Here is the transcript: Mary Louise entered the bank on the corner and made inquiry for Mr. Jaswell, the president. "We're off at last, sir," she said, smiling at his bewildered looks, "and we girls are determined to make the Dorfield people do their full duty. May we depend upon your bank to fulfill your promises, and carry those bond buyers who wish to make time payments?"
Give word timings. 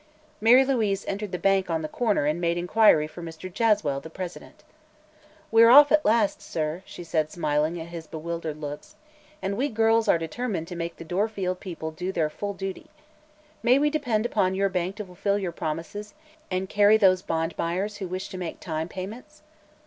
Mary 0.41 0.65
Louise 0.65 1.05
entered 1.05 1.31
the 1.31 1.37
bank 1.37 1.69
on 1.69 1.83
the 1.83 1.87
corner 1.87 2.25
and 2.25 2.41
made 2.41 2.57
inquiry 2.57 3.05
for 3.05 3.21
Mr. 3.21 3.53
Jaswell, 3.53 3.99
the 4.01 4.09
president. 4.09 4.63
"We're 5.51 5.69
off 5.69 5.91
at 5.91 6.03
last, 6.03 6.41
sir," 6.41 6.81
she 6.87 7.03
said, 7.03 7.29
smiling 7.29 7.79
at 7.79 7.89
his 7.89 8.07
bewildered 8.07 8.57
looks, 8.59 8.95
"and 9.43 9.55
we 9.55 9.69
girls 9.69 10.07
are 10.07 10.17
determined 10.17 10.67
to 10.69 10.75
make 10.75 10.95
the 10.95 11.05
Dorfield 11.05 11.59
people 11.59 11.91
do 11.91 12.11
their 12.11 12.31
full 12.31 12.55
duty. 12.55 12.87
May 13.61 13.77
we 13.77 13.91
depend 13.91 14.25
upon 14.25 14.55
your 14.55 14.69
bank 14.69 14.95
to 14.95 15.05
fulfill 15.05 15.37
your 15.37 15.51
promises, 15.51 16.15
and 16.49 16.67
carry 16.67 16.97
those 16.97 17.21
bond 17.21 17.55
buyers 17.55 17.97
who 17.97 18.07
wish 18.07 18.27
to 18.29 18.39
make 18.39 18.59
time 18.59 18.87
payments?" 18.89 19.43